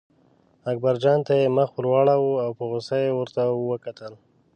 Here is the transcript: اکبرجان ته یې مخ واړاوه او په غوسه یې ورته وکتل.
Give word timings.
اکبرجان 0.71 1.19
ته 1.27 1.33
یې 1.41 1.47
مخ 1.57 1.69
واړاوه 1.91 2.33
او 2.45 2.51
په 2.57 2.63
غوسه 2.69 2.95
یې 3.03 3.11
ورته 3.13 3.41
وکتل. 3.69 4.13